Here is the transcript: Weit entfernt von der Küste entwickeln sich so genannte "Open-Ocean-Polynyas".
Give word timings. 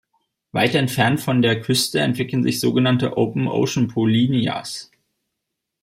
Weit 0.51 0.73
entfernt 0.73 1.21
von 1.21 1.43
der 1.43 1.61
Küste 1.61 1.99
entwickeln 1.99 2.41
sich 2.41 2.59
so 2.59 2.73
genannte 2.73 3.17
"Open-Ocean-Polynyas". 3.19 4.89